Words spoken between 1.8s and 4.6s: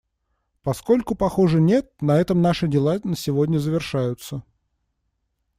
на этом наши дела на сегодня завершаются.